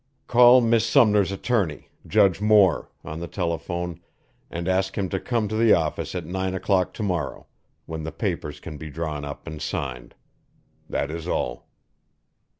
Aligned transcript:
Call 0.25 0.61
Miss 0.61 0.83
Sumner's 0.87 1.31
attorney, 1.31 1.91
Judge 2.07 2.41
Moore, 2.41 2.89
on 3.05 3.19
the 3.19 3.27
telephone 3.27 3.99
and 4.49 4.67
ask 4.67 4.97
him 4.97 5.09
to 5.09 5.19
come 5.19 5.47
to 5.47 5.55
the 5.55 5.73
office 5.73 6.15
at 6.15 6.25
nine 6.25 6.55
o'clock 6.55 6.91
to 6.95 7.03
morrow, 7.03 7.45
when 7.85 8.01
the 8.01 8.11
papers 8.11 8.59
can 8.59 8.77
be 8.77 8.89
drawn 8.89 9.23
up 9.23 9.45
and 9.45 9.61
signed. 9.61 10.15
That 10.89 11.11
is 11.11 11.27
all." 11.27 11.67